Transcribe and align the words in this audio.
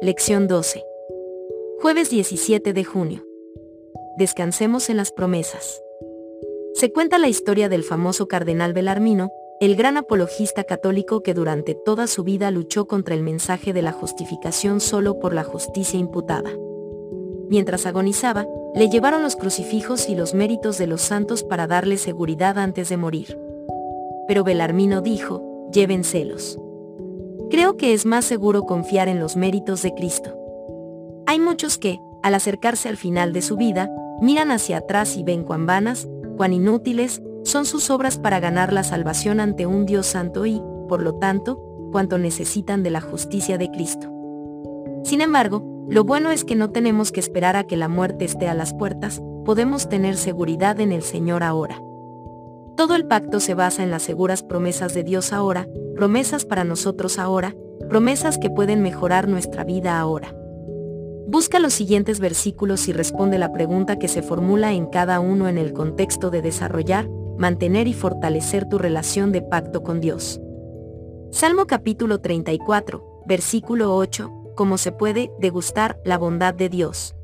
Lección 0.00 0.46
12. 0.46 0.84
Jueves 1.80 2.08
17 2.08 2.72
de 2.72 2.84
junio. 2.84 3.26
Descansemos 4.16 4.90
en 4.90 4.96
las 4.96 5.10
promesas. 5.10 5.82
Se 6.74 6.92
cuenta 6.92 7.18
la 7.18 7.26
historia 7.26 7.68
del 7.68 7.82
famoso 7.82 8.28
cardenal 8.28 8.74
Belarmino, 8.74 9.30
el 9.60 9.74
gran 9.74 9.96
apologista 9.96 10.62
católico 10.62 11.24
que 11.24 11.34
durante 11.34 11.74
toda 11.74 12.06
su 12.06 12.22
vida 12.22 12.52
luchó 12.52 12.86
contra 12.86 13.16
el 13.16 13.24
mensaje 13.24 13.72
de 13.72 13.82
la 13.82 13.90
justificación 13.90 14.78
solo 14.78 15.18
por 15.18 15.34
la 15.34 15.42
justicia 15.42 15.98
imputada. 15.98 16.52
Mientras 17.48 17.84
agonizaba, 17.84 18.46
le 18.76 18.88
llevaron 18.88 19.24
los 19.24 19.34
crucifijos 19.34 20.08
y 20.08 20.14
los 20.14 20.32
méritos 20.32 20.78
de 20.78 20.86
los 20.86 21.02
santos 21.02 21.42
para 21.42 21.66
darle 21.66 21.96
seguridad 21.96 22.56
antes 22.58 22.88
de 22.88 22.96
morir. 22.96 23.36
Pero 24.28 24.44
Belarmino 24.44 25.00
dijo, 25.00 25.68
llévenselos. 25.72 26.56
Creo 27.50 27.76
que 27.76 27.94
es 27.94 28.04
más 28.04 28.26
seguro 28.26 28.64
confiar 28.64 29.08
en 29.08 29.20
los 29.20 29.36
méritos 29.36 29.82
de 29.82 29.94
Cristo. 29.94 30.36
Hay 31.26 31.40
muchos 31.40 31.78
que, 31.78 31.98
al 32.22 32.34
acercarse 32.34 32.88
al 32.88 32.96
final 32.96 33.32
de 33.32 33.40
su 33.40 33.56
vida, 33.56 33.90
miran 34.20 34.50
hacia 34.50 34.78
atrás 34.78 35.16
y 35.16 35.22
ven 35.22 35.44
cuán 35.44 35.64
vanas, 35.64 36.08
cuán 36.36 36.52
inútiles, 36.52 37.22
son 37.44 37.64
sus 37.64 37.88
obras 37.88 38.18
para 38.18 38.40
ganar 38.40 38.72
la 38.72 38.82
salvación 38.82 39.40
ante 39.40 39.66
un 39.66 39.86
Dios 39.86 40.06
santo 40.06 40.44
y, 40.44 40.62
por 40.88 41.02
lo 41.02 41.14
tanto, 41.14 41.58
cuanto 41.90 42.18
necesitan 42.18 42.82
de 42.82 42.90
la 42.90 43.00
justicia 43.00 43.56
de 43.56 43.70
Cristo. 43.70 44.12
Sin 45.04 45.22
embargo, 45.22 45.64
lo 45.88 46.04
bueno 46.04 46.30
es 46.30 46.44
que 46.44 46.54
no 46.54 46.70
tenemos 46.70 47.12
que 47.12 47.20
esperar 47.20 47.56
a 47.56 47.64
que 47.64 47.78
la 47.78 47.88
muerte 47.88 48.26
esté 48.26 48.46
a 48.48 48.54
las 48.54 48.74
puertas, 48.74 49.22
podemos 49.46 49.88
tener 49.88 50.18
seguridad 50.18 50.80
en 50.80 50.92
el 50.92 51.02
Señor 51.02 51.42
ahora. 51.42 51.80
Todo 52.78 52.94
el 52.94 53.06
pacto 53.06 53.40
se 53.40 53.54
basa 53.54 53.82
en 53.82 53.90
las 53.90 54.04
seguras 54.04 54.44
promesas 54.44 54.94
de 54.94 55.02
Dios 55.02 55.32
ahora, 55.32 55.66
promesas 55.96 56.44
para 56.44 56.62
nosotros 56.62 57.18
ahora, 57.18 57.56
promesas 57.88 58.38
que 58.38 58.50
pueden 58.50 58.82
mejorar 58.82 59.26
nuestra 59.26 59.64
vida 59.64 59.98
ahora. 59.98 60.32
Busca 61.26 61.58
los 61.58 61.74
siguientes 61.74 62.20
versículos 62.20 62.86
y 62.86 62.92
responde 62.92 63.36
la 63.36 63.52
pregunta 63.52 63.98
que 63.98 64.06
se 64.06 64.22
formula 64.22 64.74
en 64.74 64.86
cada 64.86 65.18
uno 65.18 65.48
en 65.48 65.58
el 65.58 65.72
contexto 65.72 66.30
de 66.30 66.40
desarrollar, 66.40 67.08
mantener 67.36 67.88
y 67.88 67.94
fortalecer 67.94 68.68
tu 68.68 68.78
relación 68.78 69.32
de 69.32 69.42
pacto 69.42 69.82
con 69.82 70.00
Dios. 70.00 70.40
Salmo 71.32 71.66
capítulo 71.66 72.20
34, 72.20 73.24
versículo 73.26 73.96
8, 73.96 74.52
cómo 74.54 74.78
se 74.78 74.92
puede 74.92 75.32
degustar 75.40 75.98
la 76.04 76.16
bondad 76.16 76.54
de 76.54 76.68
Dios. 76.68 77.16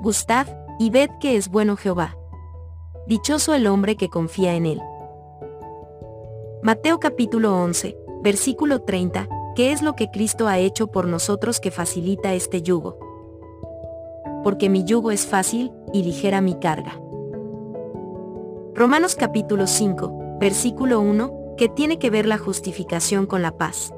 Gustad 0.00 0.46
y 0.78 0.90
ved 0.90 1.10
que 1.20 1.36
es 1.36 1.48
bueno 1.48 1.74
Jehová. 1.74 2.19
Dichoso 3.10 3.54
el 3.54 3.66
hombre 3.66 3.96
que 3.96 4.08
confía 4.08 4.54
en 4.54 4.66
él. 4.66 4.80
Mateo 6.62 7.00
capítulo 7.00 7.60
11, 7.60 7.98
versículo 8.22 8.82
30, 8.82 9.28
¿qué 9.56 9.72
es 9.72 9.82
lo 9.82 9.96
que 9.96 10.12
Cristo 10.12 10.46
ha 10.46 10.58
hecho 10.58 10.92
por 10.92 11.08
nosotros 11.08 11.58
que 11.58 11.72
facilita 11.72 12.34
este 12.34 12.62
yugo? 12.62 13.00
Porque 14.44 14.68
mi 14.68 14.84
yugo 14.84 15.10
es 15.10 15.26
fácil 15.26 15.72
y 15.92 16.04
ligera 16.04 16.40
mi 16.40 16.54
carga. 16.60 17.00
Romanos 18.76 19.16
capítulo 19.16 19.66
5, 19.66 20.36
versículo 20.38 21.00
1, 21.00 21.56
que 21.56 21.68
tiene 21.68 21.98
que 21.98 22.10
ver 22.10 22.26
la 22.26 22.38
justificación 22.38 23.26
con 23.26 23.42
la 23.42 23.58
paz. 23.58 23.92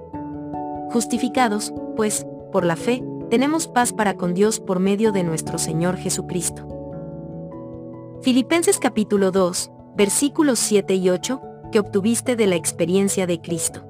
Justificados, 0.91 1.75
pues, 1.97 2.27
por 2.51 2.65
la 2.65 2.77
fe, 2.77 3.05
tenemos 3.29 3.69
paz 3.69 3.93
para 3.93 4.17
con 4.17 4.33
Dios 4.33 4.59
por 4.59 4.81
medio 4.81 5.13
de 5.13 5.23
nuestro 5.23 5.59
Señor 5.59 5.99
Jesucristo. 5.99 6.82
Filipenses 8.23 8.79
capítulo 8.79 9.33
2, 9.33 9.73
versículos 9.97 10.61
7 10.61 10.95
y 10.95 11.11
8, 11.11 11.43
que 11.73 11.81
obtuviste 11.81 12.37
de 12.37 12.47
la 12.47 12.55
experiencia 12.55 13.27
de 13.27 13.41
Cristo. 13.41 13.85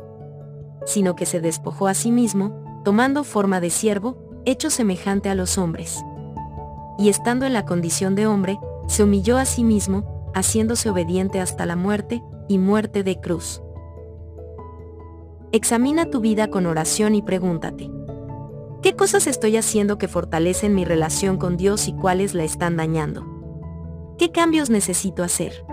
Sino 0.86 1.14
que 1.14 1.27
se 1.27 1.42
despojó 1.42 1.86
a 1.86 1.92
sí 1.92 2.11
mismo, 2.11 2.80
tomando 2.83 3.24
forma 3.24 3.61
de 3.61 3.69
siervo, 3.69 4.16
hecho 4.47 4.70
semejante 4.70 5.28
a 5.28 5.34
los 5.34 5.58
hombres. 5.58 6.02
Y 6.98 7.11
estando 7.11 7.45
en 7.45 7.52
la 7.52 7.67
condición 7.67 8.14
de 8.14 8.27
hombre, 8.27 8.58
se 8.89 9.05
humilló 9.05 9.36
a 9.36 9.45
sí 9.45 9.64
mismo, 9.64 10.33
haciéndose 10.35 10.89
obediente 10.89 11.39
hasta 11.39 11.67
la 11.67 11.77
muerte, 11.77 12.23
y 12.48 12.56
muerte 12.56 13.02
de 13.02 13.20
cruz. 13.20 13.62
Examina 15.52 16.06
tu 16.06 16.20
vida 16.20 16.48
con 16.48 16.64
oración 16.64 17.14
y 17.14 17.20
pregúntate. 17.20 17.90
¿Qué 18.80 18.96
cosas 18.96 19.27
estoy 19.27 19.58
haciendo 19.58 19.98
que 19.98 20.08
fortalecen 20.08 20.74
mi 20.74 20.86
relación 20.86 21.36
con 21.36 21.58
Dios 21.58 21.86
y 21.86 21.92
cuáles 21.92 22.33
la 22.33 22.45
están 22.45 22.79
dañando? 22.79 23.42
¿Qué 24.22 24.30
cambios 24.30 24.70
necesito 24.70 25.24
hacer? 25.24 25.64